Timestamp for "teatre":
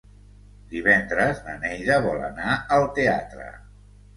2.99-3.47